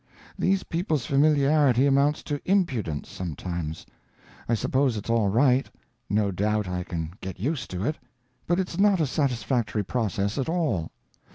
[0.35, 3.85] These people's familiarity amounts to impudence, sometimes.
[4.49, 5.69] I suppose it's all right;
[6.09, 7.99] no doubt I can get used to it,
[8.47, 10.89] but it's not a satisfactory process at all.